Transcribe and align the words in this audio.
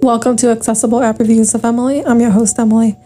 Welcome 0.00 0.36
to 0.38 0.50
Accessible 0.50 1.02
App 1.02 1.18
Reviews 1.18 1.54
of 1.54 1.64
Emily. 1.64 2.04
I'm 2.04 2.20
your 2.20 2.30
host, 2.30 2.58
Emily. 2.58 2.96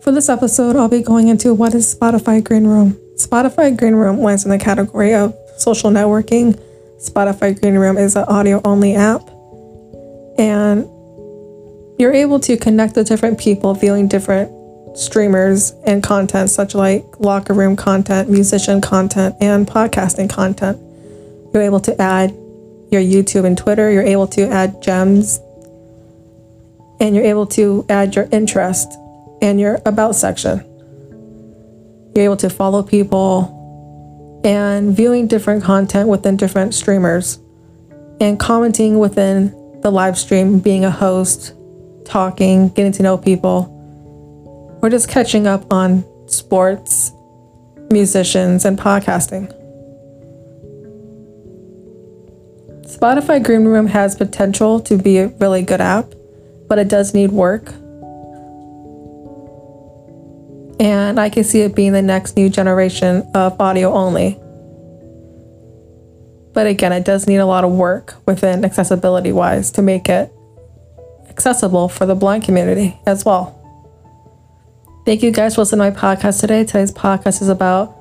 For 0.00 0.12
this 0.12 0.28
episode, 0.28 0.76
I'll 0.76 0.88
be 0.88 1.02
going 1.02 1.28
into 1.28 1.52
what 1.54 1.74
is 1.74 1.92
Spotify 1.92 2.44
Green 2.44 2.66
Room. 2.66 2.92
Spotify 3.16 3.76
Green 3.76 3.94
Room 3.94 4.20
lands 4.20 4.44
in 4.44 4.50
the 4.50 4.58
category 4.58 5.14
of 5.14 5.34
social 5.56 5.90
networking. 5.90 6.60
Spotify 6.98 7.60
Green 7.60 7.74
Room 7.74 7.98
is 7.98 8.14
an 8.14 8.24
audio 8.24 8.60
only 8.64 8.94
app, 8.94 9.22
and 10.38 10.84
you're 11.98 12.12
able 12.12 12.38
to 12.40 12.56
connect 12.56 12.94
with 12.94 13.08
different 13.08 13.40
people 13.40 13.74
viewing 13.74 14.06
different 14.06 14.52
streamers 14.96 15.72
and 15.84 16.02
content, 16.02 16.50
such 16.50 16.74
like 16.74 17.04
locker 17.18 17.54
room 17.54 17.74
content, 17.74 18.30
musician 18.30 18.80
content, 18.80 19.34
and 19.40 19.66
podcasting 19.66 20.30
content. 20.30 20.78
You're 21.52 21.64
able 21.64 21.80
to 21.80 22.00
add 22.00 22.36
your 22.90 23.00
YouTube 23.00 23.44
and 23.44 23.56
Twitter, 23.56 23.90
you're 23.90 24.02
able 24.02 24.26
to 24.28 24.48
add 24.48 24.82
gems, 24.82 25.40
and 27.00 27.14
you're 27.14 27.24
able 27.24 27.46
to 27.46 27.84
add 27.88 28.14
your 28.14 28.28
interest 28.32 28.92
and 29.42 29.60
your 29.60 29.80
about 29.84 30.14
section. 30.14 30.64
You're 32.14 32.24
able 32.24 32.36
to 32.38 32.50
follow 32.50 32.82
people 32.82 34.40
and 34.44 34.96
viewing 34.96 35.26
different 35.26 35.64
content 35.64 36.08
within 36.08 36.36
different 36.36 36.74
streamers 36.74 37.38
and 38.20 38.38
commenting 38.38 38.98
within 38.98 39.50
the 39.82 39.90
live 39.90 40.18
stream, 40.18 40.58
being 40.58 40.84
a 40.84 40.90
host, 40.90 41.52
talking, 42.04 42.68
getting 42.70 42.92
to 42.92 43.02
know 43.02 43.18
people, 43.18 43.72
or 44.82 44.88
just 44.88 45.08
catching 45.08 45.46
up 45.46 45.70
on 45.72 46.04
sports, 46.26 47.12
musicians, 47.90 48.64
and 48.64 48.78
podcasting. 48.78 49.52
Spotify 52.86 53.42
Green 53.42 53.64
Room 53.64 53.88
has 53.88 54.14
potential 54.14 54.78
to 54.80 54.96
be 54.96 55.18
a 55.18 55.26
really 55.26 55.62
good 55.62 55.80
app, 55.80 56.14
but 56.68 56.78
it 56.78 56.86
does 56.88 57.14
need 57.14 57.32
work. 57.32 57.72
And 60.78 61.18
I 61.18 61.28
can 61.30 61.42
see 61.42 61.62
it 61.62 61.74
being 61.74 61.92
the 61.92 62.02
next 62.02 62.36
new 62.36 62.48
generation 62.48 63.28
of 63.34 63.60
audio 63.60 63.92
only. 63.92 64.38
But 66.52 66.68
again, 66.68 66.92
it 66.92 67.04
does 67.04 67.26
need 67.26 67.38
a 67.38 67.46
lot 67.46 67.64
of 67.64 67.72
work 67.72 68.14
within 68.24 68.64
accessibility 68.64 69.32
wise 69.32 69.72
to 69.72 69.82
make 69.82 70.08
it 70.08 70.32
accessible 71.28 71.88
for 71.88 72.06
the 72.06 72.14
blind 72.14 72.44
community 72.44 72.96
as 73.04 73.24
well. 73.24 73.52
Thank 75.04 75.24
you 75.24 75.32
guys 75.32 75.56
for 75.56 75.62
listening 75.62 75.92
to 75.92 75.98
my 75.98 76.14
podcast 76.14 76.40
today. 76.40 76.64
Today's 76.64 76.92
podcast 76.92 77.42
is 77.42 77.48
about 77.48 77.96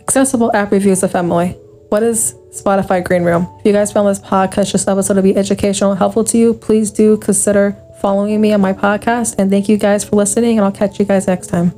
accessible 0.00 0.54
app 0.54 0.70
reviews 0.70 1.02
of 1.02 1.14
Emily. 1.14 1.56
What 1.96 2.02
is 2.02 2.34
Spotify 2.50 3.02
Green 3.02 3.22
Room? 3.22 3.48
If 3.58 3.64
you 3.64 3.72
guys 3.72 3.90
found 3.90 4.06
this 4.06 4.18
podcast, 4.18 4.72
this 4.72 4.86
episode 4.86 5.14
to 5.14 5.22
be 5.22 5.34
educational 5.34 5.92
and 5.92 5.98
helpful 5.98 6.24
to 6.24 6.36
you, 6.36 6.52
please 6.52 6.90
do 6.90 7.16
consider 7.16 7.74
following 8.02 8.38
me 8.38 8.52
on 8.52 8.60
my 8.60 8.74
podcast. 8.74 9.36
And 9.38 9.50
thank 9.50 9.66
you 9.66 9.78
guys 9.78 10.04
for 10.04 10.14
listening, 10.16 10.58
and 10.58 10.66
I'll 10.66 10.72
catch 10.72 10.98
you 10.98 11.06
guys 11.06 11.26
next 11.26 11.46
time. 11.46 11.72